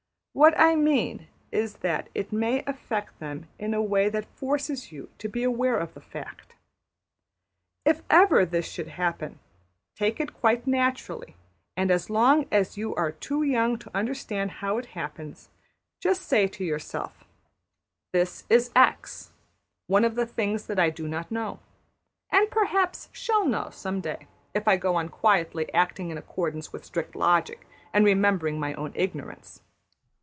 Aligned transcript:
What 0.33 0.57
I 0.57 0.77
mean 0.77 1.27
is 1.51 1.75
that 1.79 2.07
it 2.15 2.31
may 2.31 2.63
affect 2.65 3.19
them 3.19 3.49
in 3.59 3.73
a 3.73 3.81
way 3.81 4.07
that 4.07 4.33
forces 4.37 4.89
you 4.89 5.09
to 5.17 5.27
be 5.27 5.43
aware 5.43 5.75
of 5.77 5.93
the 5.93 5.99
fact. 5.99 6.55
If 7.83 8.01
ever 8.09 8.45
this 8.45 8.65
should 8.65 8.87
happen, 8.87 9.39
take 9.93 10.21
it 10.21 10.33
quite 10.33 10.65
naturally; 10.65 11.35
and 11.75 11.91
as 11.91 12.09
long 12.09 12.45
as 12.49 12.77
you 12.77 12.95
are 12.95 13.11
too 13.11 13.43
young 13.43 13.77
to 13.79 13.91
understand 13.93 14.51
how 14.51 14.77
it 14.77 14.85
happens, 14.97 15.49
just 15.99 16.21
say 16.21 16.47
to 16.47 16.63
yourself, 16.63 17.25
``This 18.13 18.45
is 18.49 18.71
$x$, 18.73 19.31
one 19.87 20.05
of 20.05 20.15
the 20.15 20.25
things 20.25 20.65
that 20.67 20.79
I 20.79 20.89
do 20.89 21.09
not 21.09 21.29
know, 21.29 21.59
and 22.29 22.49
perhaps 22.49 23.09
shall 23.11 23.45
know 23.45 23.69
some 23.69 23.99
day 23.99 24.27
if 24.53 24.65
I 24.65 24.77
go 24.77 24.95
on 24.95 25.09
quietly 25.09 25.71
acting 25.73 26.09
in 26.09 26.17
accordance 26.17 26.71
with 26.71 26.85
strict 26.85 27.17
logic, 27.17 27.67
and 27.93 28.05
remembering 28.05 28.61
my 28.61 28.73
own 28.75 28.93
ignorance.'' 28.95 29.61